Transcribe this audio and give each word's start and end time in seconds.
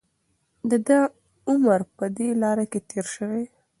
د 0.69 0.71
ده 0.87 0.99
عمر 1.49 1.79
په 1.97 2.05
دې 2.17 2.29
لاره 2.41 2.65
کې 2.71 2.79
تېر 2.89 3.05
شوی. 3.15 3.43